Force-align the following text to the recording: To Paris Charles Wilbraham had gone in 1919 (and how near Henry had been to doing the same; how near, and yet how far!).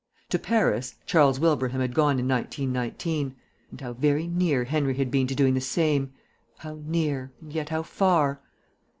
To 0.29 0.39
Paris 0.39 0.95
Charles 1.05 1.39
Wilbraham 1.39 1.79
had 1.79 1.93
gone 1.93 2.17
in 2.17 2.27
1919 2.27 3.35
(and 3.69 3.81
how 3.81 3.95
near 4.01 4.63
Henry 4.63 4.95
had 4.95 5.11
been 5.11 5.27
to 5.27 5.35
doing 5.35 5.53
the 5.53 5.61
same; 5.61 6.11
how 6.57 6.79
near, 6.83 7.31
and 7.39 7.53
yet 7.53 7.69
how 7.69 7.83
far!). 7.83 8.41